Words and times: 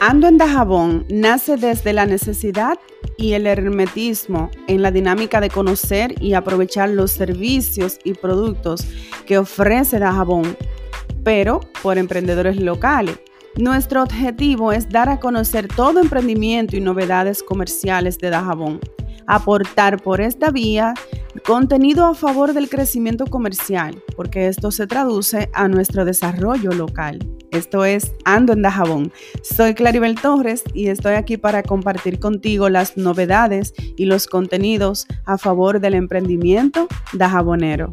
Ando 0.00 0.28
en 0.28 0.36
Dajabón 0.36 1.06
nace 1.08 1.56
desde 1.56 1.94
la 1.94 2.04
necesidad 2.04 2.78
y 3.16 3.32
el 3.32 3.46
hermetismo 3.46 4.50
en 4.68 4.82
la 4.82 4.90
dinámica 4.90 5.40
de 5.40 5.48
conocer 5.48 6.14
y 6.22 6.34
aprovechar 6.34 6.90
los 6.90 7.12
servicios 7.12 7.98
y 8.04 8.12
productos 8.12 8.86
que 9.24 9.38
ofrece 9.38 9.98
Dajabón, 9.98 10.54
pero 11.24 11.60
por 11.82 11.96
emprendedores 11.96 12.60
locales. 12.60 13.18
Nuestro 13.56 14.02
objetivo 14.02 14.70
es 14.70 14.86
dar 14.90 15.08
a 15.08 15.18
conocer 15.18 15.66
todo 15.66 15.98
emprendimiento 16.00 16.76
y 16.76 16.80
novedades 16.80 17.42
comerciales 17.42 18.18
de 18.18 18.28
Dajabón, 18.28 18.80
aportar 19.26 20.02
por 20.02 20.20
esta 20.20 20.50
vía 20.50 20.92
contenido 21.46 22.04
a 22.04 22.14
favor 22.14 22.52
del 22.52 22.68
crecimiento 22.68 23.24
comercial, 23.24 24.02
porque 24.14 24.48
esto 24.48 24.70
se 24.70 24.86
traduce 24.86 25.48
a 25.54 25.68
nuestro 25.68 26.04
desarrollo 26.04 26.72
local. 26.72 27.35
Esto 27.56 27.86
es 27.86 28.12
Ando 28.26 28.52
en 28.52 28.60
Dajabón. 28.60 29.12
Soy 29.42 29.72
Claribel 29.72 30.20
Torres 30.20 30.62
y 30.74 30.88
estoy 30.88 31.14
aquí 31.14 31.38
para 31.38 31.62
compartir 31.62 32.20
contigo 32.20 32.68
las 32.68 32.98
novedades 32.98 33.72
y 33.96 34.04
los 34.04 34.26
contenidos 34.26 35.06
a 35.24 35.38
favor 35.38 35.80
del 35.80 35.94
emprendimiento 35.94 36.86
dajabonero. 37.14 37.88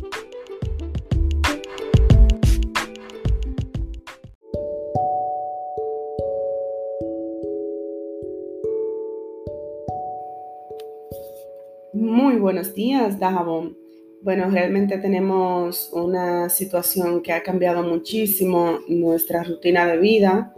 Muy 11.94 12.36
buenos 12.36 12.73
días, 12.73 13.17
Dajabón. 13.17 13.83
Bueno, 14.23 14.50
realmente 14.50 15.00
tenemos 15.00 15.90
una 15.91 16.48
situación 16.48 17.22
que 17.22 17.34
ha 17.34 17.44
cambiado 17.44 17.84
muchísimo 17.84 18.80
nuestra 18.88 19.44
rutina 19.44 19.86
de 19.86 19.98
vida, 19.98 20.54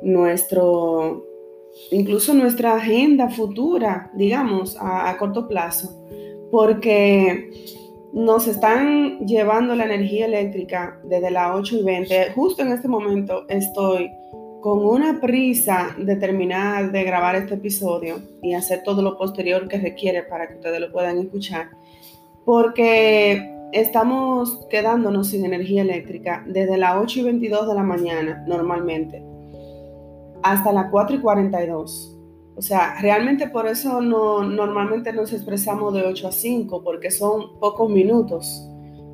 nuestro, 0.00 1.26
incluso 1.90 2.32
nuestra 2.32 2.76
agenda 2.76 3.28
futura, 3.28 4.10
digamos, 4.14 4.74
a, 4.78 5.10
a 5.10 5.18
corto 5.18 5.46
plazo, 5.48 6.02
porque 6.50 7.50
nos 8.14 8.48
están 8.48 9.18
llevando 9.26 9.74
la 9.74 9.84
energía 9.84 10.24
eléctrica 10.24 10.98
desde 11.04 11.30
las 11.30 11.54
8 11.54 11.76
y 11.76 11.82
20. 11.82 12.32
Justo 12.32 12.62
en 12.62 12.72
este 12.72 12.88
momento 12.88 13.44
estoy 13.50 14.10
con 14.62 14.82
una 14.82 15.20
prisa 15.20 15.94
de 15.98 16.16
terminar 16.16 16.90
de 16.90 17.04
grabar 17.04 17.36
este 17.36 17.56
episodio 17.56 18.22
y 18.42 18.54
hacer 18.54 18.82
todo 18.82 19.02
lo 19.02 19.18
posterior 19.18 19.68
que 19.68 19.76
requiere 19.76 20.22
para 20.22 20.48
que 20.48 20.54
ustedes 20.54 20.80
lo 20.80 20.90
puedan 20.90 21.18
escuchar 21.18 21.68
porque 22.44 23.54
estamos 23.72 24.66
quedándonos 24.70 25.28
sin 25.28 25.44
energía 25.44 25.82
eléctrica 25.82 26.44
desde 26.46 26.76
las 26.76 26.96
8 26.96 27.20
y 27.20 27.22
22 27.22 27.68
de 27.68 27.74
la 27.74 27.82
mañana 27.82 28.44
normalmente 28.46 29.22
hasta 30.42 30.72
las 30.72 30.90
4 30.90 31.16
y 31.16 31.20
42. 31.20 32.16
O 32.56 32.62
sea, 32.62 33.00
realmente 33.00 33.48
por 33.48 33.66
eso 33.66 34.00
no, 34.00 34.42
normalmente 34.42 35.12
nos 35.12 35.32
expresamos 35.32 35.94
de 35.94 36.02
8 36.02 36.28
a 36.28 36.32
5, 36.32 36.82
porque 36.82 37.10
son 37.10 37.58
pocos 37.58 37.88
minutos 37.90 38.68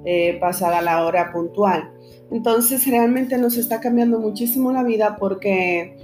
eh, 0.05 0.39
pasada 0.41 0.83
la 0.83 1.05
hora 1.05 1.33
puntual. 1.33 1.91
Entonces 2.31 2.87
realmente 2.87 3.39
nos 3.39 3.57
está 3.57 3.81
cambiando 3.81 4.19
muchísimo 4.19 4.73
la 4.73 4.83
vida 4.83 5.17
porque 5.17 5.97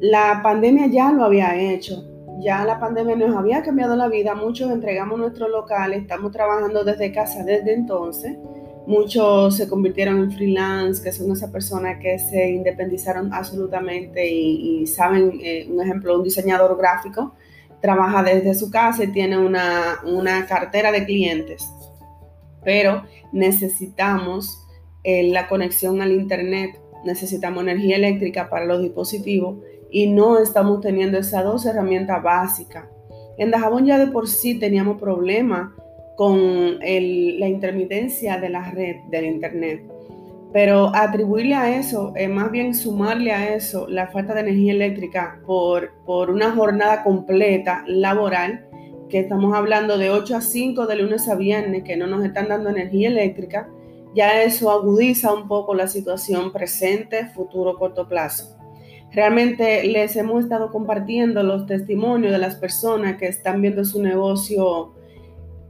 la 0.00 0.40
pandemia 0.42 0.86
ya 0.86 1.10
lo 1.10 1.24
había 1.24 1.60
hecho 1.60 2.04
ya 2.38 2.64
la 2.64 2.78
pandemia 2.78 3.16
nos 3.16 3.36
había 3.36 3.62
cambiado 3.62 3.96
la 3.96 4.08
vida, 4.08 4.34
muchos 4.34 4.70
entregamos 4.70 5.18
nuestro 5.18 5.48
local, 5.48 5.92
estamos 5.92 6.32
trabajando 6.32 6.84
desde 6.84 7.12
casa 7.12 7.42
desde 7.44 7.74
entonces, 7.74 8.36
muchos 8.86 9.56
se 9.56 9.68
convirtieron 9.68 10.18
en 10.18 10.30
freelance, 10.30 11.02
que 11.02 11.12
son 11.12 11.32
esas 11.32 11.50
personas 11.50 11.98
que 12.00 12.18
se 12.18 12.50
independizaron 12.50 13.32
absolutamente 13.32 14.28
y, 14.28 14.86
saben, 14.86 15.38
eh, 15.42 15.66
un 15.70 15.82
ejemplo, 15.82 16.16
un 16.16 16.24
diseñador 16.24 16.76
gráfico 16.76 17.34
trabaja 17.80 18.22
desde 18.22 18.54
su 18.54 18.70
casa 18.70 19.04
y 19.04 19.08
tiene 19.08 19.38
una, 19.38 20.00
una 20.04 20.46
cartera 20.46 20.92
de 20.92 21.04
clientes, 21.04 21.68
pero 22.64 23.04
necesitamos 23.32 24.66
eh, 25.04 25.28
la 25.30 25.46
conexión 25.48 26.00
al 26.00 26.12
Internet, 26.12 26.80
necesitamos 27.04 27.62
energía 27.62 27.96
eléctrica 27.96 28.48
para 28.48 28.64
los 28.64 28.82
dispositivos 28.82 29.58
y 29.90 30.06
no 30.08 30.38
estamos 30.38 30.80
teniendo 30.80 31.18
esas 31.18 31.44
dos 31.44 31.66
herramientas 31.66 32.22
básicas. 32.22 32.84
En 33.38 33.50
Dajabón 33.50 33.86
ya 33.86 33.98
de 33.98 34.06
por 34.06 34.28
sí 34.28 34.58
teníamos 34.58 34.98
problemas 35.00 35.70
con 36.16 36.78
la 36.78 37.48
intermitencia 37.48 38.38
de 38.38 38.48
la 38.48 38.70
red 38.70 38.96
del 39.10 39.26
Internet. 39.26 39.82
Pero 40.52 40.90
atribuirle 40.94 41.54
a 41.54 41.78
eso, 41.78 42.12
es 42.16 42.30
más 42.30 42.50
bien 42.50 42.74
sumarle 42.74 43.32
a 43.32 43.54
eso 43.54 43.86
la 43.88 44.06
falta 44.06 44.32
de 44.32 44.40
energía 44.40 44.72
eléctrica 44.72 45.40
por, 45.44 45.92
por 46.06 46.30
una 46.30 46.52
jornada 46.52 47.04
completa 47.04 47.84
laboral, 47.86 48.66
que 49.10 49.20
estamos 49.20 49.54
hablando 49.54 49.98
de 49.98 50.10
8 50.10 50.36
a 50.36 50.40
5 50.40 50.86
de 50.86 50.96
lunes 50.96 51.28
a 51.28 51.34
viernes, 51.34 51.82
que 51.84 51.96
no 51.96 52.06
nos 52.06 52.24
están 52.24 52.48
dando 52.48 52.70
energía 52.70 53.08
eléctrica, 53.08 53.68
ya 54.14 54.42
eso 54.42 54.70
agudiza 54.70 55.34
un 55.34 55.46
poco 55.46 55.74
la 55.74 55.86
situación 55.86 56.50
presente, 56.50 57.26
futuro, 57.26 57.76
corto 57.76 58.08
plazo. 58.08 58.55
Realmente 59.12 59.84
les 59.84 60.16
hemos 60.16 60.44
estado 60.44 60.70
compartiendo 60.70 61.42
los 61.42 61.66
testimonios 61.66 62.32
de 62.32 62.38
las 62.38 62.56
personas 62.56 63.16
que 63.16 63.26
están 63.26 63.62
viendo 63.62 63.84
su 63.84 64.02
negocio 64.02 64.92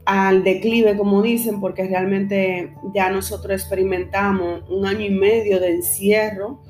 al 0.05 0.43
declive, 0.43 0.97
como 0.97 1.21
dicen, 1.21 1.59
porque 1.59 1.85
realmente 1.85 2.73
ya 2.93 3.09
nosotros 3.09 3.51
experimentamos 3.53 4.69
un 4.69 4.85
año 4.85 5.05
y 5.05 5.09
medio 5.09 5.59
de 5.59 5.71
encierro, 5.75 6.61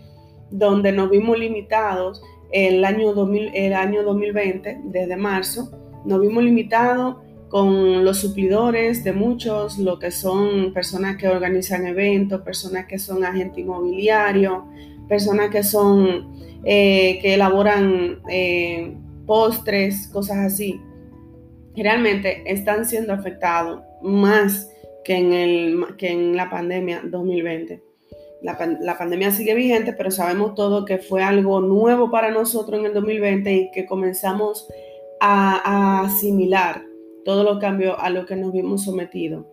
donde 0.49 0.91
nos 0.91 1.09
vimos 1.09 1.37
limitados 1.37 2.21
el 2.51 2.83
año, 2.83 3.13
2000, 3.13 3.51
el 3.53 3.73
año 3.73 4.03
2020, 4.03 4.81
desde 4.85 5.17
marzo, 5.17 5.71
nos 6.05 6.21
vimos 6.21 6.43
limitados 6.43 7.17
con 7.49 8.03
los 8.03 8.17
suplidores 8.19 9.03
de 9.03 9.13
muchos, 9.13 9.77
lo 9.77 9.99
que 9.99 10.11
son 10.11 10.73
personas 10.73 11.17
que 11.17 11.27
organizan 11.27 11.85
eventos, 11.85 12.41
personas 12.41 12.85
que 12.85 12.99
son 12.99 13.23
agentes 13.23 13.59
inmobiliarios, 13.59 14.63
personas 15.07 15.49
que 15.49 15.63
son, 15.63 16.35
eh, 16.63 17.19
que 17.21 17.33
elaboran 17.33 18.21
eh, 18.29 18.95
postres, 19.25 20.07
cosas 20.07 20.37
así, 20.37 20.81
realmente 21.75 22.43
están 22.45 22.85
siendo 22.85 23.13
afectados 23.13 23.81
más 24.01 24.69
que 25.03 25.15
en, 25.15 25.33
el, 25.33 25.95
que 25.97 26.09
en 26.09 26.35
la 26.35 26.49
pandemia 26.49 27.01
2020. 27.03 27.83
La, 28.41 28.97
pandemia 28.97 29.31
sigue 29.31 29.55
vigente, 29.55 29.93
pero 29.93 30.11
sabemos 30.11 30.53
todo 30.53 30.85
que 30.85 30.99
fue 30.99 31.23
algo 31.23 31.59
nuevo 31.59 32.11
para 32.11 32.29
nosotros 32.29 32.79
en 32.79 32.85
el 32.85 32.93
2020 32.93 33.51
y 33.51 33.71
que 33.71 33.85
comenzamos 33.87 34.67
a, 35.19 35.61
a 35.63 36.05
asimilar 36.05 36.83
todos 37.25 37.43
los 37.43 37.57
cambios 37.57 37.95
a 37.99 38.09
los 38.09 38.25
que 38.25 38.35
nos 38.35 38.53
vimos 38.53 38.83
sometidos. 38.83 39.45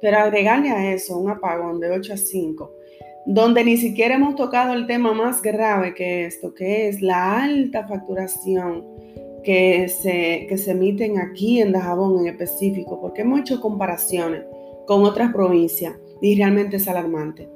Pero 0.00 0.18
agregarle 0.18 0.70
a 0.70 0.92
eso 0.92 1.18
un 1.18 1.30
apagón 1.30 1.80
de 1.80 1.90
8 1.90 2.12
a 2.12 2.16
5 2.16 2.75
donde 3.26 3.64
ni 3.64 3.76
siquiera 3.76 4.14
hemos 4.14 4.36
tocado 4.36 4.72
el 4.72 4.86
tema 4.86 5.12
más 5.12 5.42
grave 5.42 5.94
que 5.94 6.26
esto, 6.26 6.54
que 6.54 6.88
es 6.88 7.02
la 7.02 7.42
alta 7.42 7.86
facturación 7.86 8.84
que 9.42 9.88
se, 9.88 10.46
que 10.48 10.56
se 10.56 10.70
emiten 10.70 11.18
aquí 11.18 11.60
en 11.60 11.72
Dajabón 11.72 12.20
en 12.20 12.32
específico, 12.32 13.00
porque 13.00 13.22
hemos 13.22 13.40
hecho 13.40 13.60
comparaciones 13.60 14.44
con 14.86 15.04
otras 15.04 15.32
provincias 15.32 15.94
y 16.22 16.36
realmente 16.36 16.76
es 16.76 16.86
alarmante. 16.86 17.48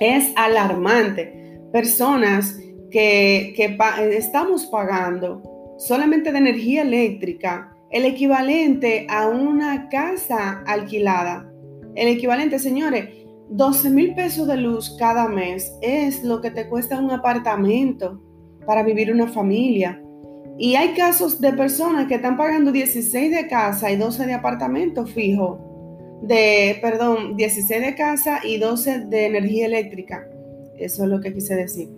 Es 0.00 0.32
alarmante. 0.34 1.60
Personas 1.72 2.58
que, 2.90 3.54
que 3.56 3.76
estamos 4.16 4.66
pagando 4.66 5.42
solamente 5.78 6.32
de 6.32 6.38
energía 6.38 6.82
eléctrica 6.82 7.70
el 7.90 8.04
equivalente 8.06 9.06
a 9.08 9.28
una 9.28 9.88
casa 9.88 10.64
alquilada. 10.66 11.48
El 11.94 12.08
equivalente, 12.08 12.58
señores, 12.58 13.23
12 13.50 13.90
mil 13.90 14.14
pesos 14.14 14.46
de 14.46 14.56
luz 14.56 14.96
cada 14.98 15.28
mes 15.28 15.72
es 15.82 16.24
lo 16.24 16.40
que 16.40 16.50
te 16.50 16.68
cuesta 16.68 16.98
un 16.98 17.10
apartamento 17.10 18.20
para 18.66 18.82
vivir 18.82 19.12
una 19.12 19.28
familia. 19.28 20.00
Y 20.58 20.76
hay 20.76 20.94
casos 20.94 21.40
de 21.40 21.52
personas 21.52 22.06
que 22.06 22.14
están 22.14 22.36
pagando 22.36 22.72
16 22.72 23.34
de 23.34 23.48
casa 23.48 23.90
y 23.90 23.96
12 23.96 24.26
de 24.26 24.34
apartamento 24.34 25.06
fijo. 25.06 25.58
De, 26.22 26.78
perdón, 26.80 27.36
16 27.36 27.82
de 27.82 27.94
casa 27.94 28.40
y 28.42 28.58
12 28.58 29.06
de 29.06 29.26
energía 29.26 29.66
eléctrica. 29.66 30.26
Eso 30.78 31.04
es 31.04 31.10
lo 31.10 31.20
que 31.20 31.34
quise 31.34 31.54
decir. 31.54 31.88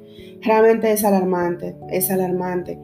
Realmente 0.42 0.90
es 0.90 1.04
alarmante, 1.04 1.76
es 1.90 2.10
alarmante. 2.10 2.78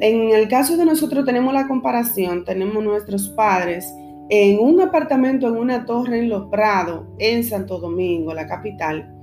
En 0.00 0.30
el 0.30 0.48
caso 0.48 0.76
de 0.76 0.84
nosotros 0.84 1.24
tenemos 1.24 1.52
la 1.52 1.68
comparación, 1.68 2.44
tenemos 2.44 2.82
nuestros 2.82 3.28
padres 3.30 3.92
en 4.30 4.58
un 4.58 4.80
apartamento 4.80 5.48
en 5.48 5.56
una 5.56 5.86
torre 5.86 6.18
en 6.18 6.28
Los 6.28 6.48
Prados, 6.50 7.06
en 7.18 7.44
Santo 7.44 7.78
Domingo, 7.78 8.34
la 8.34 8.46
capital, 8.46 9.14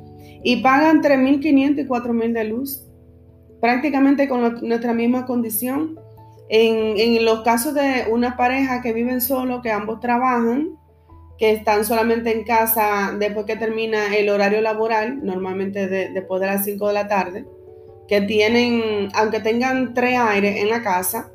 y 0.44 0.58
pagan 0.58 1.02
3.500 1.02 1.80
y 1.80 1.88
4.000 1.88 2.34
de 2.34 2.44
luz, 2.46 2.88
prácticamente 3.62 4.28
con 4.28 4.68
nuestra 4.68 4.94
misma 4.94 5.26
condición. 5.26 6.00
En, 6.48 7.00
en, 7.00 7.26
los 7.26 7.42
casos 7.42 7.74
de 7.74 8.06
una 8.12 8.38
pareja 8.38 8.84
que 8.84 8.94
viven 8.94 9.22
solo, 9.22 9.64
que 9.64 9.72
ambos 9.72 10.00
trabajan, 10.00 10.78
que 11.40 11.52
están 11.52 11.84
solamente 11.84 12.32
en 12.32 12.44
casa 12.44 13.16
después 13.18 13.48
que 13.48 13.56
termina 13.56 14.16
el 14.16 14.30
horario 14.30 14.62
laboral, 14.62 15.26
normalmente 15.26 15.88
después 15.88 16.40
de 16.42 16.48
las 16.48 16.64
5 16.64 16.88
de 16.88 16.94
la 16.94 17.08
tarde, 17.08 17.46
que 18.08 18.22
tienen, 18.22 19.10
aunque 19.16 19.40
tengan 19.40 19.96
tres 19.96 20.20
aires 20.20 20.58
en 20.58 20.70
la 20.70 20.84
casa, 20.84 21.32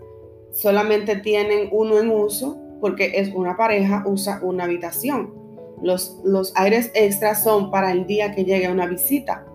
solamente 0.52 1.16
tienen 1.16 1.69
uno 1.73 1.99
en 1.99 2.11
uso 2.11 2.60
porque 2.81 3.12
es 3.15 3.32
una 3.35 3.56
pareja, 3.56 4.03
usa 4.06 4.41
una 4.43 4.65
habitación. 4.65 5.35
Los, 5.82 6.21
los 6.25 6.53
aires 6.56 6.91
extras 6.94 7.43
son 7.43 7.71
para 7.71 7.93
el 7.93 8.06
día 8.06 8.32
que 8.35 8.44
llegue 8.44 8.71
una 8.71 8.87
visita. 8.87 9.47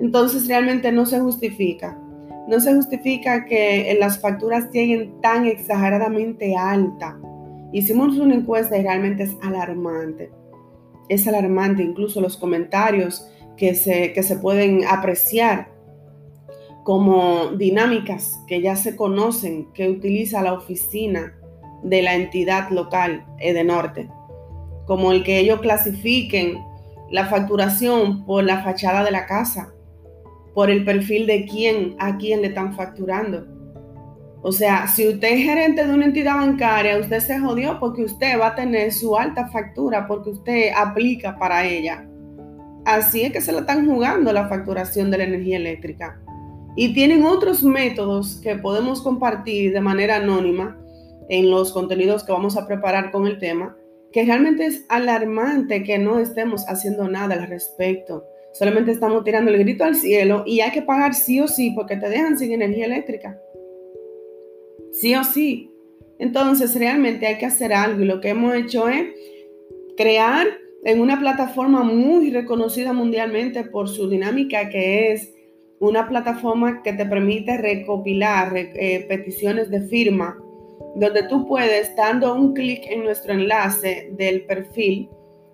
Entonces 0.00 0.48
realmente 0.48 0.92
no 0.92 1.06
se 1.06 1.20
justifica. 1.20 1.98
No 2.48 2.60
se 2.60 2.74
justifica 2.74 3.44
que 3.44 3.96
las 3.98 4.20
facturas 4.20 4.70
lleguen 4.70 5.20
tan 5.20 5.46
exageradamente 5.46 6.54
alta. 6.56 7.18
Hicimos 7.72 8.16
una 8.18 8.34
encuesta 8.34 8.78
y 8.78 8.82
realmente 8.82 9.24
es 9.24 9.36
alarmante. 9.42 10.30
Es 11.08 11.26
alarmante 11.26 11.82
incluso 11.82 12.20
los 12.20 12.36
comentarios 12.36 13.28
que 13.56 13.74
se, 13.74 14.12
que 14.12 14.22
se 14.22 14.36
pueden 14.36 14.84
apreciar 14.86 15.74
como 16.84 17.48
dinámicas 17.56 18.40
que 18.46 18.62
ya 18.62 18.76
se 18.76 18.94
conocen 18.94 19.72
que 19.72 19.88
utiliza 19.88 20.40
la 20.42 20.52
oficina 20.52 21.35
de 21.82 22.02
la 22.02 22.14
entidad 22.14 22.70
local 22.70 23.24
Edenorte, 23.38 24.08
como 24.86 25.12
el 25.12 25.22
que 25.22 25.38
ellos 25.38 25.60
clasifiquen 25.60 26.58
la 27.10 27.26
facturación 27.26 28.24
por 28.24 28.44
la 28.44 28.62
fachada 28.62 29.04
de 29.04 29.10
la 29.10 29.26
casa, 29.26 29.72
por 30.54 30.70
el 30.70 30.84
perfil 30.84 31.26
de 31.26 31.44
quién 31.44 31.96
a 31.98 32.16
quién 32.16 32.40
le 32.42 32.48
están 32.48 32.74
facturando. 32.74 33.46
O 34.42 34.52
sea, 34.52 34.86
si 34.86 35.08
usted 35.08 35.28
es 35.28 35.44
gerente 35.44 35.86
de 35.86 35.92
una 35.92 36.06
entidad 36.06 36.36
bancaria, 36.36 36.98
usted 36.98 37.20
se 37.20 37.38
jodió 37.38 37.80
porque 37.80 38.04
usted 38.04 38.38
va 38.40 38.48
a 38.48 38.54
tener 38.54 38.92
su 38.92 39.16
alta 39.16 39.48
factura 39.48 40.06
porque 40.06 40.30
usted 40.30 40.70
aplica 40.76 41.36
para 41.38 41.66
ella. 41.66 42.06
Así 42.84 43.22
es 43.22 43.32
que 43.32 43.40
se 43.40 43.52
la 43.52 43.60
están 43.60 43.86
jugando 43.86 44.32
la 44.32 44.48
facturación 44.48 45.10
de 45.10 45.18
la 45.18 45.24
energía 45.24 45.56
eléctrica. 45.56 46.20
Y 46.76 46.94
tienen 46.94 47.24
otros 47.24 47.64
métodos 47.64 48.36
que 48.36 48.54
podemos 48.54 49.02
compartir 49.02 49.72
de 49.72 49.80
manera 49.80 50.16
anónima 50.16 50.78
en 51.28 51.50
los 51.50 51.72
contenidos 51.72 52.24
que 52.24 52.32
vamos 52.32 52.56
a 52.56 52.66
preparar 52.66 53.10
con 53.10 53.26
el 53.26 53.38
tema, 53.38 53.76
que 54.12 54.24
realmente 54.24 54.66
es 54.66 54.84
alarmante 54.88 55.82
que 55.82 55.98
no 55.98 56.18
estemos 56.18 56.64
haciendo 56.68 57.08
nada 57.08 57.34
al 57.34 57.48
respecto. 57.48 58.24
Solamente 58.52 58.92
estamos 58.92 59.24
tirando 59.24 59.50
el 59.50 59.58
grito 59.58 59.84
al 59.84 59.96
cielo 59.96 60.42
y 60.46 60.60
hay 60.60 60.70
que 60.70 60.82
pagar 60.82 61.14
sí 61.14 61.40
o 61.40 61.48
sí 61.48 61.72
porque 61.72 61.96
te 61.96 62.08
dejan 62.08 62.38
sin 62.38 62.52
energía 62.52 62.86
eléctrica. 62.86 63.38
Sí 64.92 65.14
o 65.14 65.24
sí. 65.24 65.70
Entonces 66.18 66.74
realmente 66.74 67.26
hay 67.26 67.36
que 67.36 67.46
hacer 67.46 67.72
algo 67.72 68.02
y 68.02 68.06
lo 68.06 68.20
que 68.20 68.30
hemos 68.30 68.54
hecho 68.54 68.88
es 68.88 69.08
crear 69.96 70.46
en 70.84 71.00
una 71.00 71.18
plataforma 71.18 71.82
muy 71.82 72.30
reconocida 72.30 72.92
mundialmente 72.92 73.64
por 73.64 73.88
su 73.88 74.08
dinámica 74.08 74.68
que 74.70 75.12
es 75.12 75.34
una 75.78 76.08
plataforma 76.08 76.82
que 76.82 76.92
te 76.92 77.04
permite 77.04 77.58
recopilar 77.58 78.56
eh, 78.56 79.04
peticiones 79.08 79.70
de 79.70 79.82
firma, 79.82 80.38
donde 80.96 81.22
tú 81.24 81.46
puedes, 81.46 81.94
dando 81.94 82.34
un 82.34 82.54
clic 82.54 82.84
en 82.88 83.04
nuestro 83.04 83.32
enlace 83.32 84.10
del 84.16 84.44
perfil 84.46 85.08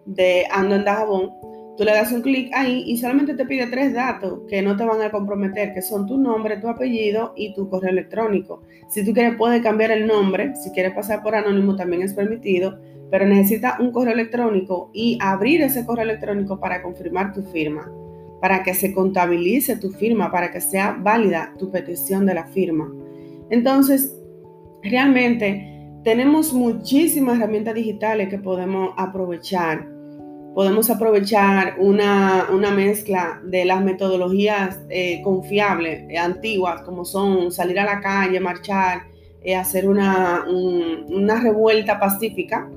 de 0.07 0.47
Ando 0.51 0.77
en 0.77 0.85
Dajabón, 0.85 1.31
tú 1.77 1.85
le 1.85 1.93
das 1.93 2.13
un 2.13 2.23
clic 2.23 2.51
ahí 2.55 2.85
y 2.87 2.97
solamente 2.97 3.35
te 3.35 3.45
pide 3.45 3.67
tres 3.67 3.93
datos 3.93 4.41
que 4.49 4.63
no 4.63 4.77
te 4.77 4.85
van 4.85 5.03
a 5.03 5.11
comprometer, 5.11 5.75
que 5.75 5.83
son 5.83 6.07
tu 6.07 6.17
nombre, 6.17 6.59
tu 6.59 6.69
apellido 6.69 7.33
y 7.37 7.55
tu 7.55 7.69
correo 7.69 7.91
electrónico. 7.91 8.63
Si 8.89 9.05
tú 9.05 9.13
quieres, 9.13 9.37
puedes 9.37 9.63
cambiar 9.63 9.91
el 9.91 10.07
nombre, 10.07 10.55
si 10.57 10.71
quieres 10.71 10.95
pasar 10.95 11.23
por 11.23 11.35
anónimo 11.35 11.77
también 11.77 12.03
es 12.03 12.15
permitido, 12.15 12.79
pero 13.11 13.27
necesita 13.27 13.77
un 13.81 13.91
correo 13.91 14.15
electrónico 14.15 14.91
y 14.93 15.19
abrir 15.21 15.63
ese 15.63 15.85
correo 15.85 16.05
electrónico 16.05 16.59
para 16.61 16.83
confirmar 16.83 17.33
tu 17.33 17.43
firma 17.43 17.91
para 18.43 18.65
que 18.65 18.75
se 18.75 18.93
contabilice 18.93 19.77
tu 19.77 19.91
firma, 19.91 20.33
para 20.33 20.51
que 20.51 20.61
sea 20.61 20.99
válida 21.01 21.55
tu 21.61 21.71
petición 21.71 22.27
de 22.27 22.35
la 22.35 22.45
firma. 22.49 22.93
Entonces, 23.51 24.19
realmente 24.83 25.69
tenemos 26.05 26.53
muchísimas 26.53 27.39
herramientas 27.39 27.75
digitales 27.75 28.29
que 28.29 28.39
podemos 28.39 28.91
aprovechar. 28.97 29.89
Podemos 30.55 30.91
aprovechar 30.91 31.77
una, 31.79 32.47
mezcla 32.75 33.41
de 33.45 33.65
las 33.65 33.83
metodologías 33.83 34.81
eh, 34.91 35.23
confiables, 35.23 36.05
eh, 36.11 36.19
antiguas, 36.19 36.83
como 36.83 37.05
son 37.05 37.51
salir 37.51 37.81
a 37.81 37.85
la 37.85 38.01
calle, 38.01 38.39
marchar, 38.39 39.05
eh, 39.43 39.57
hacer 39.57 39.89
una, 39.89 40.45
una 40.47 41.41
revuelta 41.41 41.99
pacífica, 41.99 42.69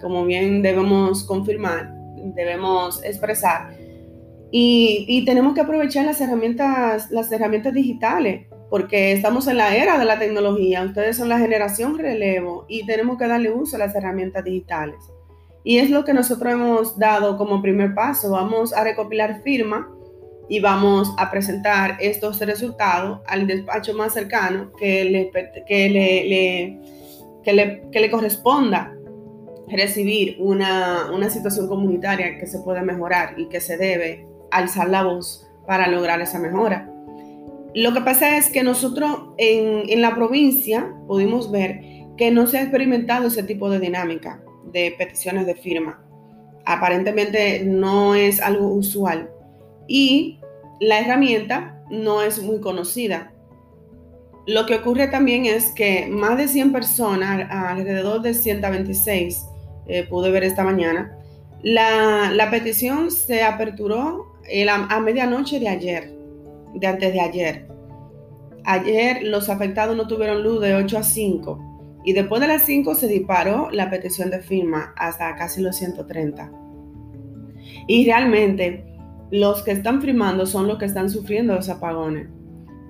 como 0.00 0.24
bien 0.24 0.62
debemos 0.62 1.24
confirmar, 1.24 1.92
debemos 2.34 3.02
expresar 3.02 3.74
y, 4.50 5.24
tenemos 5.24 5.54
que 5.54 5.60
aprovechar 5.60 6.04
las 6.06 6.20
herramientas, 6.20 7.10
las 7.10 7.30
herramientas 7.32 7.74
digitales, 7.74 8.46
porque 8.76 9.12
estamos 9.12 9.46
en 9.46 9.56
la 9.56 9.74
era 9.74 9.98
de 9.98 10.04
la 10.04 10.18
tecnología. 10.18 10.82
Ustedes 10.82 11.16
son 11.16 11.30
la 11.30 11.38
generación 11.38 11.96
relevo 11.96 12.66
y 12.68 12.84
tenemos 12.84 13.16
que 13.16 13.26
darle 13.26 13.50
uso 13.50 13.76
a 13.76 13.78
las 13.78 13.94
herramientas 13.94 14.44
digitales. 14.44 14.98
Y 15.64 15.78
es 15.78 15.88
lo 15.88 16.04
que 16.04 16.12
nosotros 16.12 16.52
hemos 16.52 16.98
dado 16.98 17.38
como 17.38 17.62
primer 17.62 17.94
paso. 17.94 18.32
Vamos 18.32 18.74
a 18.74 18.84
recopilar 18.84 19.40
firma 19.42 19.90
y 20.50 20.60
vamos 20.60 21.10
a 21.16 21.30
presentar 21.30 21.96
estos 22.00 22.38
resultados 22.40 23.20
al 23.26 23.46
despacho 23.46 23.94
más 23.94 24.12
cercano 24.12 24.70
que 24.78 25.06
le, 25.06 25.30
que 25.66 25.88
le, 25.88 26.78
que 27.42 27.52
le, 27.54 27.82
que 27.90 28.00
le 28.00 28.10
corresponda 28.10 28.94
recibir 29.68 30.36
una, 30.38 31.10
una 31.14 31.30
situación 31.30 31.66
comunitaria 31.66 32.38
que 32.38 32.46
se 32.46 32.58
pueda 32.58 32.82
mejorar 32.82 33.38
y 33.38 33.48
que 33.48 33.62
se 33.62 33.78
debe 33.78 34.26
alzar 34.50 34.90
la 34.90 35.02
voz 35.02 35.48
para 35.66 35.88
lograr 35.88 36.20
esa 36.20 36.38
mejora. 36.38 36.92
Lo 37.76 37.92
que 37.92 38.00
pasa 38.00 38.38
es 38.38 38.48
que 38.48 38.62
nosotros 38.62 39.34
en, 39.36 40.00
la 40.00 40.14
provincia 40.14 40.94
pudimos 41.06 41.50
ver 41.50 41.82
que 42.16 42.30
no 42.30 42.46
se 42.46 42.56
ha 42.56 42.62
experimentado 42.62 43.26
ese 43.26 43.42
tipo 43.42 43.68
de 43.68 43.78
dinámica 43.78 44.42
de 44.72 44.94
peticiones 44.96 45.44
de 45.44 45.54
firma. 45.56 46.02
Aparentemente 46.64 47.62
no 47.66 48.14
es 48.14 48.40
algo 48.40 48.68
usual 48.68 49.28
y 49.86 50.40
la 50.80 51.00
herramienta 51.00 51.82
no 51.90 52.22
es 52.22 52.42
muy 52.42 52.62
conocida. 52.62 53.34
Lo 54.46 54.64
que 54.64 54.76
ocurre 54.76 55.08
también 55.08 55.44
es 55.44 55.66
que 55.72 56.06
más 56.06 56.38
de 56.38 56.48
100 56.48 56.72
personas, 56.72 57.46
alrededor 57.50 58.22
de 58.22 58.32
126, 58.32 59.44
eh, 59.86 60.06
pude 60.08 60.30
ver 60.30 60.44
esta 60.44 60.64
mañana, 60.64 61.14
la, 61.62 62.30
la 62.32 62.50
petición 62.50 63.10
se 63.10 63.42
aperturó 63.42 64.32
a 64.88 65.00
medianoche 65.00 65.60
de 65.60 65.68
ayer, 65.68 66.15
de 66.76 66.86
antes 66.86 67.12
de 67.12 67.20
ayer. 67.20 67.68
Ayer 68.64 69.22
los 69.22 69.48
afectados 69.48 69.96
no 69.96 70.06
tuvieron 70.06 70.42
luz 70.42 70.60
de 70.60 70.74
8 70.74 70.98
a 70.98 71.02
5 71.02 72.02
y 72.04 72.12
después 72.12 72.40
de 72.40 72.48
las 72.48 72.62
5 72.62 72.94
se 72.94 73.08
disparó 73.08 73.68
la 73.70 73.90
petición 73.90 74.30
de 74.30 74.40
firma 74.40 74.94
hasta 74.96 75.34
casi 75.36 75.60
los 75.60 75.76
130. 75.76 76.52
Y 77.88 78.04
realmente 78.06 78.84
los 79.30 79.62
que 79.62 79.72
están 79.72 80.00
firmando 80.00 80.46
son 80.46 80.68
los 80.68 80.78
que 80.78 80.84
están 80.84 81.10
sufriendo 81.10 81.54
los 81.54 81.68
apagones. 81.68 82.28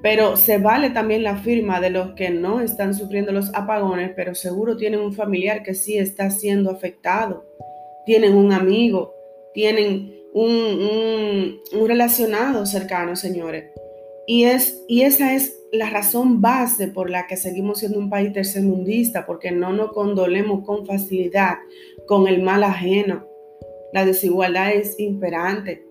Pero 0.03 0.37
se 0.37 0.59
vale 0.59 0.91
también 0.91 1.23
la 1.23 1.37
firma 1.37 1.81
de 1.81 1.91
los 1.91 2.13
que 2.13 2.31
no 2.31 2.61
están 2.61 2.95
sufriendo 2.95 3.33
los 3.33 3.53
apagones, 3.55 4.13
pero 4.15 4.35
seguro 4.35 4.77
tienen 4.77 5.01
un 5.01 5.13
familiar 5.13 5.63
que 5.63 5.75
sí 5.75 5.99
está 5.99 6.31
siendo 6.31 6.71
afectado. 6.71 7.45
Tienen 8.05 8.37
un 8.37 8.53
amigo, 8.53 9.15
tienen 9.55 10.13
un, 10.37 11.87
relacionado 11.87 12.67
cercano, 12.67 13.17
señores. 13.17 13.71
Y, 14.27 14.45
es, 14.45 14.85
y 14.87 15.03
esa 15.03 15.35
es 15.35 15.59
la 15.73 15.89
razón 15.89 16.41
base 16.41 16.89
por 16.89 17.11
la 17.11 17.27
que 17.27 17.37
seguimos 17.37 17.79
siendo 17.79 17.99
un 17.99 18.11
país 18.11 18.33
tercermundista, 18.33 19.25
porque 19.25 19.51
no 19.51 19.73
nos 19.73 19.93
condolemos 19.93 20.65
con 20.65 20.85
facilidad 20.85 21.55
con 22.07 22.29
el 22.29 22.43
mal 22.43 22.65
ajeno. 22.65 23.27
La 23.93 24.05
desigualdad 24.05 24.73
es 24.73 25.01
imperante. 25.01 25.87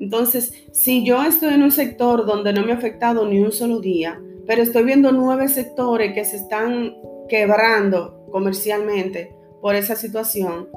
Entonces, 0.00 0.52
si 0.72 1.04
yo 1.04 1.22
estoy 1.22 1.54
en 1.54 1.62
un 1.62 1.70
sector 1.70 2.24
donde 2.24 2.52
no 2.52 2.64
me 2.64 2.72
ha 2.72 2.76
afectado 2.76 3.28
ni 3.28 3.40
un 3.40 3.52
solo 3.52 3.80
día, 3.80 4.20
pero 4.46 4.62
estoy 4.62 4.84
viendo 4.84 5.12
nueve 5.12 5.48
sectores 5.48 6.14
que 6.14 6.24
se 6.24 6.36
están 6.36 6.96
quebrando 7.28 8.26
comercialmente 8.30 9.34
por 9.60 9.74
esa 9.74 9.96
situación, 9.96 10.68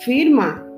firma, 0.00 0.68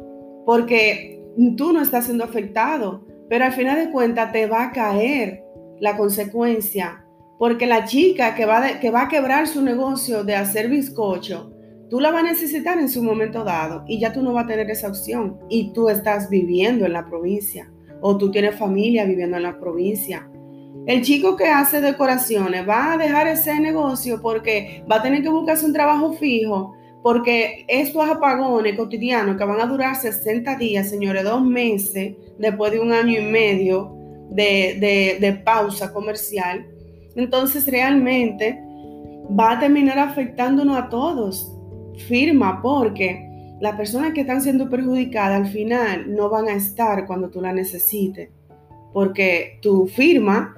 porque 0.46 1.13
tú 1.56 1.72
no 1.72 1.82
estás 1.82 2.06
siendo 2.06 2.24
afectado, 2.24 3.06
pero 3.28 3.44
al 3.44 3.52
final 3.52 3.76
de 3.76 3.90
cuentas 3.90 4.32
te 4.32 4.46
va 4.46 4.64
a 4.64 4.72
caer 4.72 5.44
la 5.80 5.96
consecuencia, 5.96 7.04
porque 7.38 7.66
la 7.66 7.84
chica 7.84 8.34
que 8.34 8.46
va, 8.46 8.80
que 8.80 8.90
va 8.90 9.02
a 9.02 9.08
quebrar 9.08 9.46
su 9.46 9.62
negocio 9.62 10.24
de 10.24 10.36
hacer 10.36 10.68
bizcocho, 10.68 11.52
tú 11.90 12.00
la 12.00 12.10
vas 12.10 12.24
a 12.24 12.28
necesitar 12.28 12.78
en 12.78 12.88
su 12.88 13.02
momento 13.02 13.44
dado 13.44 13.84
y 13.86 13.98
ya 13.98 14.12
tú 14.12 14.22
no 14.22 14.32
vas 14.32 14.44
a 14.44 14.48
tener 14.48 14.70
esa 14.70 14.88
opción 14.88 15.38
y 15.48 15.72
tú 15.72 15.88
estás 15.88 16.30
viviendo 16.30 16.86
en 16.86 16.92
la 16.92 17.06
provincia 17.06 17.70
o 18.00 18.16
tú 18.16 18.30
tienes 18.30 18.56
familia 18.56 19.04
viviendo 19.04 19.36
en 19.36 19.44
la 19.44 19.58
provincia. 19.58 20.28
El 20.86 21.02
chico 21.02 21.36
que 21.36 21.46
hace 21.46 21.80
decoraciones 21.80 22.68
va 22.68 22.92
a 22.92 22.96
dejar 22.98 23.26
ese 23.26 23.58
negocio 23.58 24.20
porque 24.20 24.84
va 24.90 24.96
a 24.96 25.02
tener 25.02 25.22
que 25.22 25.30
buscarse 25.30 25.64
un 25.64 25.72
trabajo 25.72 26.12
fijo 26.12 26.74
porque 27.04 27.66
estos 27.68 28.08
apagones 28.08 28.78
cotidianos 28.78 29.36
que 29.36 29.44
van 29.44 29.60
a 29.60 29.66
durar 29.66 29.94
60 29.94 30.56
días, 30.56 30.88
señores, 30.88 31.22
dos 31.22 31.44
meses, 31.44 32.14
después 32.38 32.72
de 32.72 32.80
un 32.80 32.92
año 32.92 33.20
y 33.20 33.22
medio 33.22 33.94
de, 34.30 35.18
de 35.20 35.32
pausa 35.44 35.92
comercial, 35.92 36.66
entonces 37.14 37.70
realmente 37.70 38.58
va 39.38 39.52
a 39.52 39.60
terminar 39.60 39.98
afectándonos 39.98 40.78
a 40.78 40.88
todos. 40.88 41.52
Firma 42.08 42.62
porque 42.62 43.28
las 43.60 43.76
personas 43.76 44.14
que 44.14 44.22
están 44.22 44.40
siendo 44.40 44.70
perjudicadas 44.70 45.42
al 45.42 45.46
final 45.48 46.10
no 46.10 46.30
van 46.30 46.48
a 46.48 46.54
estar 46.54 47.06
cuando 47.06 47.28
tú 47.28 47.42
la 47.42 47.52
necesites, 47.52 48.30
porque 48.94 49.58
tu 49.60 49.88
firma 49.88 50.56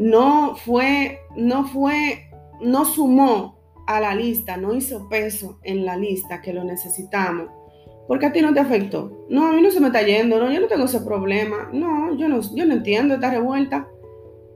no 0.00 0.56
fue, 0.56 1.20
no 1.36 1.68
fue, 1.68 2.30
no 2.60 2.84
sumó 2.84 3.53
a 3.86 4.00
la 4.00 4.14
lista, 4.14 4.56
no 4.56 4.74
hizo 4.74 5.08
peso 5.08 5.58
en 5.62 5.84
la 5.84 5.96
lista 5.96 6.40
que 6.40 6.52
lo 6.52 6.64
necesitamos. 6.64 7.48
Porque 8.06 8.26
a 8.26 8.32
ti 8.32 8.42
no 8.42 8.52
te 8.52 8.60
afectó. 8.60 9.26
No, 9.30 9.46
a 9.46 9.52
mí 9.52 9.62
no 9.62 9.70
se 9.70 9.80
me 9.80 9.86
está 9.86 10.02
yendo, 10.02 10.38
no, 10.38 10.52
yo 10.52 10.60
no 10.60 10.66
tengo 10.66 10.84
ese 10.84 11.00
problema. 11.00 11.70
No, 11.72 12.14
yo 12.16 12.28
no, 12.28 12.40
yo 12.54 12.66
no 12.66 12.74
entiendo 12.74 13.14
esta 13.14 13.30
revuelta. 13.30 13.88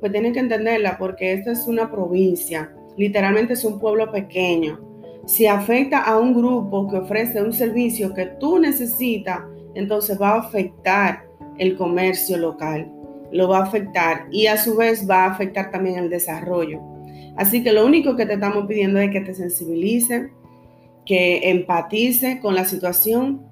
Pues 0.01 0.13
tienen 0.13 0.33
que 0.33 0.41
entenderla 0.41 0.97
porque 0.99 1.33
esta 1.33 1.53
es 1.53 1.67
una 1.67 1.91
provincia, 1.91 2.73
literalmente 2.97 3.55
es 3.55 3.65
un 3.65 3.81
pueblo 3.81 4.11
pequeño. 4.13 4.81
Si 5.27 5.47
afecta 5.47 6.03
a 6.03 6.19
un 6.19 6.35
grupo 6.35 6.89
que 6.89 6.99
ofrece 6.99 7.43
un 7.43 7.53
servicio 7.53 8.15
que 8.15 8.27
tú 8.39 8.59
necesitas, 8.59 9.41
entonces 9.75 10.21
va 10.21 10.31
a 10.31 10.39
afectar 10.41 11.27
el 11.59 11.77
comercio 11.77 12.37
local, 12.37 12.91
lo 13.33 13.49
va 13.49 13.59
a 13.59 13.63
afectar 13.65 14.27
y 14.31 14.47
a 14.47 14.57
su 14.57 14.77
vez 14.77 15.09
va 15.09 15.25
a 15.25 15.33
afectar 15.33 15.71
también 15.71 15.99
el 15.99 16.11
desarrollo. 16.11 16.81
Así 17.39 17.63
que 17.63 17.73
lo 17.73 17.87
único 17.87 18.17
que 18.17 18.27
te 18.27 18.35
estamos 18.35 18.67
pidiendo 18.67 18.99
es 18.99 19.13
que 19.13 19.21
te 19.21 19.33
sensibilice, 19.33 20.33
que 21.07 21.51
empatice 21.51 22.41
con 22.41 22.57
la 22.57 22.65
situación, 22.65 23.47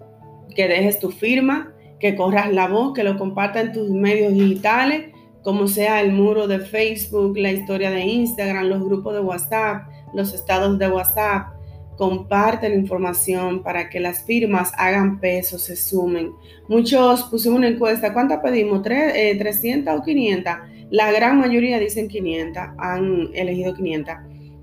que 0.57 0.67
dejes 0.67 0.99
tu 0.99 1.11
firma, 1.11 1.73
que 2.01 2.17
corras 2.17 2.53
la 2.53 2.67
voz, 2.67 2.95
que 2.95 3.05
lo 3.05 3.17
compartas 3.17 3.67
en 3.67 3.73
tus 3.73 3.89
medios 3.89 4.35
digitales, 4.35 5.13
como 5.43 5.69
sea 5.69 6.01
el 6.01 6.13
muro 6.13 6.49
de 6.49 6.59
Facebook, 6.59 7.39
la 7.39 7.53
historia 7.53 7.93
de 7.93 8.03
Instagram, 8.03 8.67
los 8.67 8.85
grupos 8.85 9.15
de 9.15 9.21
WhatsApp, 9.21 9.87
los 10.13 10.35
estados 10.35 10.77
de 10.81 10.89
WhatsApp. 10.89 11.55
Comparte 11.97 12.69
la 12.69 12.75
información 12.75 13.63
para 13.63 13.89
que 13.89 14.01
las 14.01 14.25
firmas 14.25 14.73
hagan 14.77 15.21
peso, 15.21 15.61
se 15.61 15.77
sumen. 15.77 16.33
Muchos 16.69 17.23
pusimos 17.25 17.59
una 17.59 17.69
encuesta, 17.69 18.13
¿cuántas 18.13 18.41
pedimos? 18.41 18.83
¿300 18.83 19.87
eh, 19.87 19.97
o 19.97 20.03
500? 20.03 20.53
La 20.91 21.11
gran 21.11 21.39
mayoría 21.39 21.79
dicen 21.79 22.09
500, 22.09 22.63
han 22.79 23.31
elegido 23.35 23.75
500. 23.75 24.15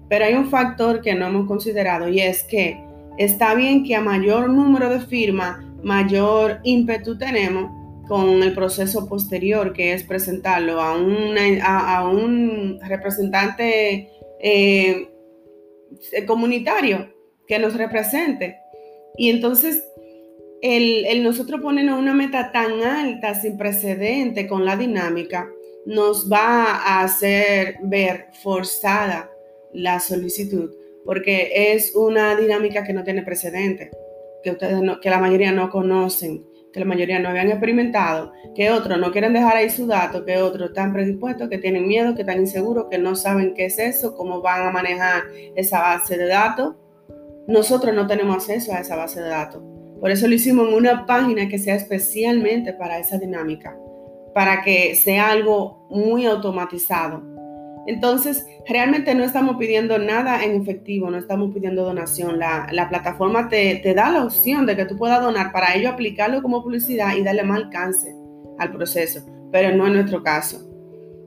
Pero 0.10 0.25
hay 0.25 0.34
un 0.36 0.50
factor 0.50 1.01
que 1.01 1.15
no 1.15 1.27
hemos 1.27 1.48
considerado 1.48 2.08
y 2.08 2.20
es 2.20 2.44
que 2.44 2.80
está 3.18 3.56
bien 3.56 3.84
que 3.84 3.96
a 3.96 4.01
mayor 4.01 4.50
número 4.50 4.89
de 4.89 5.00
firmas, 5.00 5.63
mayor 5.84 6.60
ímpetu 6.63 7.18
tenemos 7.18 7.72
con 8.08 8.44
el 8.44 8.53
proceso 8.53 9.08
posterior, 9.08 9.74
que 9.74 9.94
es 9.94 10.03
presentarlo 10.03 10.80
a, 10.82 10.94
a, 10.94 12.08
un 12.08 12.80
representante 12.82 14.10
eh, 14.39 15.10
comunitario 16.27 17.13
que 17.48 17.60
nos 17.60 17.75
represente. 17.75 18.58
Y 19.18 19.30
entonces 19.30 19.84
el, 20.62 21.06
el 21.06 21.24
nosotros 21.24 21.62
ponernos 21.62 22.00
una 22.00 22.13
meta 22.13 22.51
tan 22.51 22.84
alta, 22.84 23.36
sin 23.36 23.58
precedente 23.58 24.48
con 24.48 24.65
la 24.65 24.75
dinámica, 24.75 25.50
nos 25.86 26.32
va 26.32 26.75
a 26.75 27.04
hacer 27.04 27.78
ver 27.84 28.28
forzada 28.42 29.30
la 29.74 30.00
solicitud, 30.00 30.72
porque 31.06 31.74
es 31.74 31.96
una 31.96 32.36
dinámica 32.36 32.84
que 32.84 32.94
no 32.94 33.04
tiene 33.04 33.24
precedente, 33.24 33.92
que, 34.44 34.52
ustedes 34.52 34.82
que 35.02 35.10
la 35.10 35.20
mayoría 35.20 35.52
no 35.52 35.70
conocen, 35.70 36.46
que 36.72 36.80
la 36.80 36.86
mayoría 36.86 37.20
no 37.20 37.30
habían 37.30 37.50
experimentado, 37.50 38.32
que 38.56 38.72
otros 38.72 38.98
no 39.00 39.12
quieren 39.12 39.34
dejar 39.34 39.58
ahí 39.58 39.70
su 39.70 39.86
dato, 39.86 40.25
que 40.25 40.38
otros 40.38 40.70
están 40.70 40.94
predispuestos, 40.94 41.50
que 41.50 41.58
tienen 41.58 41.88
miedo, 41.88 42.16
que 42.16 42.22
están 42.22 42.40
inseguros, 42.40 42.88
que 42.90 42.98
no 42.98 43.16
saben 43.16 43.54
qué 43.54 43.66
es 43.66 43.78
eso, 43.78 44.16
cómo 44.16 44.42
van 44.42 44.68
a 44.68 44.72
manejar 44.72 45.24
esa 45.56 45.82
base 45.82 46.18
de 46.18 46.28
datos. 46.28 46.75
Nosotros 47.48 47.94
no 47.94 48.08
tenemos 48.08 48.36
acceso 48.38 48.74
a 48.74 48.80
esa 48.80 48.96
base 48.96 49.22
de 49.22 49.30
datos. 49.30 49.62
Por 50.00 50.12
eso 50.12 50.28
lo 50.28 50.34
hicimos 50.34 50.68
en 50.68 50.74
una 50.74 51.06
página 51.06 51.48
que 51.48 51.60
sea 51.60 51.75
especialmente 51.75 52.74
para 52.74 53.00
esa 53.00 53.18
dinámica 53.18 53.78
para 54.34 54.62
que 54.62 54.96
sea 54.96 55.32
algo 55.32 55.88
muy 55.90 56.25
automatizado. 56.25 57.22
Entonces, 57.86 58.48
realmente 58.68 59.13
no 59.13 59.24
estamos 59.24 59.58
pidiendo 59.58 59.98
nada 59.98 60.44
en 60.44 60.62
efectivo, 60.62 61.10
no 61.10 61.18
estamos 61.18 61.54
pidiendo 61.54 61.84
donación. 61.84 62.40
La, 62.40 62.88
plataforma 62.90 63.50
te, 63.50 63.75
te, 63.84 63.94
da 63.94 64.10
la 64.10 64.24
opción 64.24 64.66
de 64.66 64.75
que 64.75 64.86
tú 64.86 64.98
puedas 64.98 65.22
donar 65.22 65.52
para 65.52 65.75
ello 65.75 65.90
aplicarlo 65.90 66.42
como 66.42 66.63
publicidad 66.63 67.16
y 67.16 67.24
darle 67.24 67.44
más 67.44 67.63
alcance 67.63 68.16
al 68.58 68.72
proceso, 68.72 69.25
pero 69.52 69.75
no 69.75 69.88
en 69.88 69.94
nuestro 69.94 70.24
caso. 70.24 70.70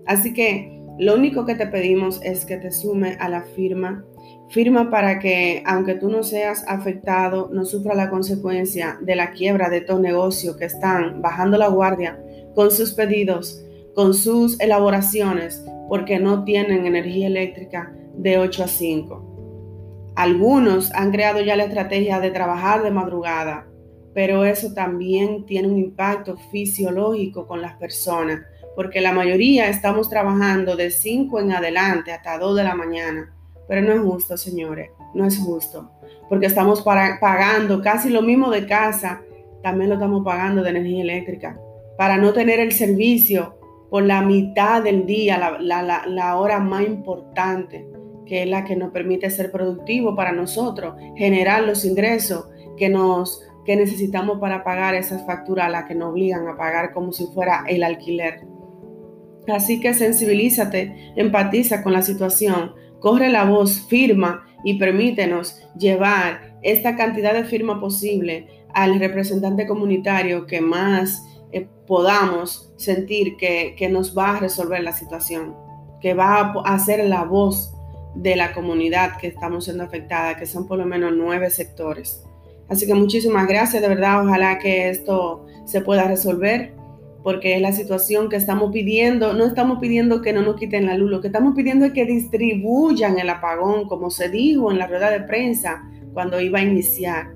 Así 0.07 0.33
que 0.33 0.77
lo 0.99 1.15
único 1.15 1.45
que 1.45 1.57
te 1.57 1.67
pedimos 1.67 2.21
es 2.23 2.47
que 2.47 2.57
te 2.57 2.71
sume 2.71 3.17
a 3.21 3.29
la 3.29 3.43
firma. 3.43 4.03
Firma 4.49 4.91
para 4.91 5.19
que, 5.19 5.63
aunque 5.67 5.95
tú 5.95 6.09
no 6.09 6.23
seas 6.23 6.65
afectado, 6.69 7.51
no 7.53 7.67
sufra 7.67 7.95
la 7.95 8.09
consecuencia 8.09 8.97
de 9.03 9.15
la 9.15 9.33
quiebra 9.33 9.69
de 9.69 9.79
estos 9.79 10.01
negocios 10.01 10.57
que 10.57 10.65
están 10.65 11.21
bajando 11.21 11.59
la 11.59 11.69
guardia 11.69 12.19
con 12.57 12.71
sus 12.71 12.93
pedidos, 12.95 13.63
con 13.95 14.15
sus 14.15 14.59
elaboraciones, 14.61 15.63
porque 15.91 16.19
no 16.19 16.43
tienen 16.43 16.87
energía 16.87 17.27
eléctrica 17.27 17.93
de 18.17 18.39
8 18.39 18.65
a 18.65 18.67
5. 18.67 20.13
Algunos 20.17 20.91
han 20.95 21.13
creado 21.13 21.43
ya 21.43 21.55
la 21.55 21.65
estrategia 21.65 22.19
de 22.19 22.31
trabajar 22.31 22.83
de 22.83 22.91
madrugada, 22.91 23.67
pero 24.15 24.47
eso 24.47 24.73
también 24.73 25.45
tiene 25.45 25.69
un 25.69 25.77
impacto 25.77 26.39
fisiológico 26.51 27.47
con 27.47 27.61
las 27.61 27.77
personas, 27.77 28.41
porque 28.75 29.03
la 29.03 29.13
mayoría 29.13 29.69
estamos 29.69 30.09
trabajando 30.09 30.77
de 30.77 30.91
5 30.91 31.39
en 31.41 31.53
adelante 31.53 32.11
hasta 32.11 32.39
2 32.39 32.57
de 32.57 32.65
la 32.65 32.75
mañana. 32.75 33.37
Pero 33.69 33.83
no 33.83 33.93
es 33.93 34.01
justo, 34.01 34.39
señores, 34.39 34.93
no 35.15 35.27
es 35.27 35.39
justo, 35.39 35.91
porque 36.31 36.47
estamos 36.47 36.81
pagando 36.83 37.83
casi 37.83 38.09
lo 38.09 38.23
mismo 38.23 38.51
de 38.51 38.67
casa, 38.67 39.21
también 39.63 39.91
lo 39.91 39.97
estamos 39.97 40.25
pagando 40.25 40.63
de 40.63 40.71
energía 40.71 41.03
eléctrica 41.03 41.61
para 41.99 42.17
no 42.17 42.33
tener 42.33 42.61
el 42.61 42.73
servicio 42.73 43.59
por 43.91 44.05
la 44.05 44.23
mitad 44.23 44.83
del 44.83 45.07
día, 45.07 45.59
la, 45.61 46.37
hora 46.37 46.59
más 46.59 46.87
importante, 46.87 47.87
que 48.27 48.43
es 48.43 48.49
la 48.49 48.65
que 48.65 48.77
nos 48.77 48.91
permite 48.91 49.31
ser 49.31 49.53
productivo 49.53 50.17
para 50.17 50.33
nosotros, 50.33 50.95
generar 51.17 51.63
los 51.63 51.85
ingresos 51.85 52.49
que 52.77 53.77
necesitamos 53.77 54.39
para 54.39 54.65
pagar 54.65 54.95
esas 54.95 55.25
facturas 55.25 55.67
a 55.67 55.71
las 55.71 55.85
que 55.85 55.95
nos 55.95 56.11
obligan 56.11 56.47
a 56.49 56.57
pagar 56.57 56.93
como 56.93 57.13
si 57.13 57.27
fuera 57.27 57.65
el 57.69 57.83
alquiler. 57.83 58.47
Así 59.49 59.81
que 59.81 59.95
sensibilízate, 59.95 61.13
empatiza 61.17 61.83
con 61.83 61.93
la 61.93 62.03
situación, 62.03 62.73
corre 63.01 63.29
la 63.29 63.45
voz, 63.45 63.87
firma 63.89 64.47
y 64.65 64.79
permítenos 64.79 65.61
llevar 65.79 66.59
esta 66.63 66.97
cantidad 66.97 67.33
de 67.33 67.45
firma 67.45 67.81
posible 67.81 68.49
al 68.75 68.99
representante 68.99 69.67
comunitario 69.67 70.47
que 70.47 70.61
más 70.61 71.23
eh, 71.57 71.69
podamos 71.87 72.73
sentir 72.77 73.37
que, 73.37 73.89
nos 73.91 74.17
va 74.17 74.37
a 74.37 74.41
resolver 74.41 74.83
la 74.83 74.93
situación, 74.93 75.55
que 76.01 76.15
va 76.15 76.53
a 76.65 76.79
ser 76.79 77.05
la 77.07 77.25
voz 77.25 77.73
de 78.15 78.37
la 78.37 78.53
comunidad 78.53 79.17
que 79.19 79.29
estamos 79.29 79.65
siendo 79.65 79.85
afectada, 79.85 80.37
que 80.37 80.47
son 80.47 80.67
por 80.67 80.79
lo 80.79 80.85
menos 80.85 81.13
nueve 81.17 81.49
sectores. 81.51 82.23
Así 82.69 82.87
que 82.87 82.95
muchísimas 82.95 83.47
gracias, 83.47 83.81
de 83.81 83.89
verdad, 83.89 84.27
ojalá 84.27 84.59
que 84.59 84.91
esto 84.91 85.47
se 85.65 85.81
pueda 85.81 86.09
resolver, 86.09 86.75
porque 87.23 87.55
es 87.55 87.63
la 87.63 87.73
situación 87.73 88.29
que 88.29 88.37
estamos 88.37 88.71
pidiendo, 88.73 89.33
no 89.33 89.47
estamos 89.47 89.79
pidiendo 89.79 90.21
que 90.21 90.33
no 90.33 90.43
nos 90.43 90.57
quiten 90.57 90.87
la 90.87 90.97
luz, 90.97 91.11
lo 91.11 91.21
que 91.21 91.29
estamos 91.29 91.55
pidiendo 91.55 91.87
es 91.87 91.93
que 91.93 92.05
distribuyan 92.05 93.19
el 93.19 93.31
apagón, 93.31 93.89
como 93.89 94.11
se 94.11 94.29
dijo 94.29 94.71
en 94.71 94.79
la 94.79 94.87
rueda 94.87 95.11
de 95.11 95.21
prensa 95.21 95.83
cuando 96.13 96.41
iba 96.41 96.59
a 96.59 96.63
iniciar. 96.63 97.35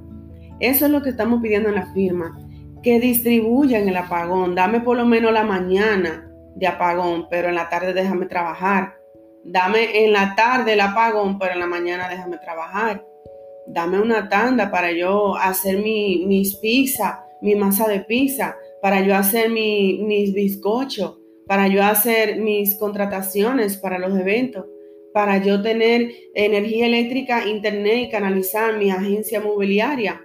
Eso 0.59 0.87
es 0.87 0.91
lo 0.91 1.03
que 1.03 1.11
estamos 1.11 1.41
pidiendo 1.41 1.71
en 1.71 1.77
la 1.77 1.93
firma 1.93 2.39
que 2.83 3.01
distribuyan 3.01 3.89
el 3.89 3.97
apagón. 3.97 4.55
Dame 4.55 4.81
por 4.81 4.97
lo 4.97 5.05
menos 5.05 5.33
la 5.33 5.45
mañana 5.45 6.31
de 6.55 6.67
apagón, 6.67 7.27
pero 7.29 7.49
en 7.49 7.55
la 7.55 7.69
tarde 7.69 7.93
déjame 7.93 8.27
trabajar. 8.27 8.95
Dame 9.45 10.05
en 10.05 10.13
la 10.13 10.35
tarde 10.35 10.75
el 10.75 10.81
apagón, 10.81 11.39
pero 11.39 11.55
en 11.55 11.61
la 11.61 11.67
mañana 11.67 12.09
déjame 12.09 12.39
trabajar. 12.39 13.05
Dame 13.67 14.01
una 14.01 14.29
tanda 14.29 14.71
para 14.71 14.93
yo 14.93 15.37
hacer 15.37 15.79
mi, 15.79 16.25
mis 16.27 16.57
pizzas, 16.57 17.19
mi 17.41 17.55
masa 17.55 17.89
de 17.89 18.01
pizza, 18.01 18.57
para 18.83 19.01
yo 19.01 19.15
hacer 19.15 19.51
mi, 19.51 20.03
mis 20.03 20.35
bizcochos, 20.35 21.19
para 21.47 21.69
yo 21.69 21.83
hacer 21.83 22.39
mis 22.39 22.77
contrataciones 22.79 23.77
para 23.77 23.99
los 23.99 24.19
eventos, 24.19 24.67
para 25.13 25.39
yo 25.39 25.63
tener 25.63 26.11
energía 26.35 26.87
eléctrica, 26.87 27.47
internet 27.47 28.07
y 28.07 28.11
canalizar 28.11 28.77
mi 28.77 28.91
agencia 28.91 29.41
mobiliaria 29.41 30.25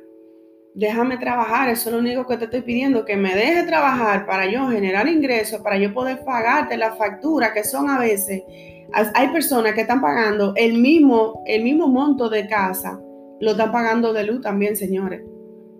déjame 0.75 1.17
trabajar, 1.17 1.69
eso 1.69 1.89
es 1.89 1.93
lo 1.93 1.99
único 1.99 2.27
que 2.27 2.37
te 2.37 2.45
estoy 2.45 2.61
pidiendo, 2.61 3.05
que 3.05 3.15
me 3.15 3.33
deje 3.33 3.63
trabajar 3.63 4.25
para 4.25 4.45
yo 4.45 4.67
generar 4.67 5.07
ingresos, 5.07 5.61
para 5.61 5.77
yo 5.77 5.93
poder 5.93 6.23
pagarte 6.23 6.77
las 6.77 6.97
facturas 6.97 7.51
que 7.53 7.63
son 7.63 7.89
a 7.89 7.97
veces, 7.97 8.43
hay 8.91 9.29
personas 9.29 9.73
que 9.73 9.81
están 9.81 10.01
pagando 10.01 10.53
el 10.55 10.77
mismo, 10.77 11.41
el 11.45 11.63
mismo 11.63 11.87
monto 11.87 12.29
de 12.29 12.47
casa, 12.47 13.01
lo 13.39 13.51
están 13.51 13.71
pagando 13.71 14.13
de 14.13 14.25
luz 14.25 14.41
también, 14.41 14.75
señores. 14.75 15.23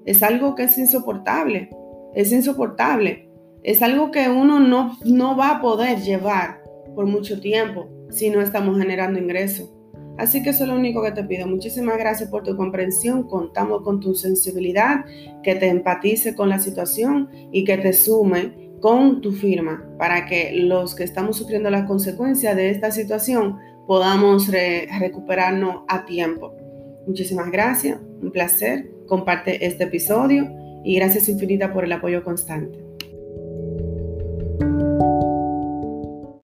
Es 0.05 0.23
algo 0.23 0.55
que 0.55 0.63
es 0.63 0.77
insoportable, 0.77 1.69
es 2.13 2.31
insoportable. 2.31 3.29
es 3.63 3.81
algo 3.81 4.11
que 4.11 4.29
uno 4.29 4.59
no, 4.59 4.97
no 5.05 5.35
va 5.35 5.51
a 5.51 5.61
poder 5.61 5.99
llevar 5.99 6.61
por 6.93 7.05
mucho 7.05 7.41
tiempo 7.41 7.89
si 8.09 8.29
no 8.29 8.41
estamos 8.41 8.77
generando 8.77 9.19
ingresos. 9.19 9.74
Así 10.17 10.41
que 10.41 10.51
eso 10.51 10.63
es 10.63 10.69
lo 10.69 10.75
único 10.75 11.03
que 11.03 11.11
te 11.11 11.23
pido. 11.23 11.47
Muchísimas 11.47 11.97
gracias 11.97 12.29
por 12.29 12.43
tu 12.43 12.55
comprensión. 12.55 13.27
Contamos 13.27 13.81
con 13.83 13.99
tu 13.99 14.15
sensibilidad, 14.15 15.05
que 15.43 15.55
te 15.55 15.67
empatice 15.67 16.35
con 16.35 16.49
la 16.49 16.59
situación 16.59 17.29
y 17.51 17.63
que 17.63 17.77
te 17.77 17.93
sume 17.93 18.65
con 18.79 19.21
tu 19.21 19.31
firma 19.31 19.83
para 19.97 20.25
que 20.25 20.51
los 20.53 20.95
que 20.95 21.03
estamos 21.03 21.37
sufriendo 21.37 21.69
las 21.69 21.87
consecuencias 21.87 22.55
de 22.55 22.69
esta 22.69 22.91
situación 22.91 23.57
podamos 23.87 24.47
recuperarnos 24.47 25.83
a 25.87 26.05
tiempo. 26.05 26.55
Muchísimas 27.07 27.51
gracias, 27.51 27.99
un 28.21 28.31
placer. 28.31 28.91
Comparte 29.07 29.65
este 29.65 29.83
episodio 29.85 30.49
y 30.83 30.95
gracias 30.95 31.29
infinita 31.29 31.73
por 31.73 31.83
el 31.83 31.91
apoyo 31.91 32.23
constante. 32.23 32.84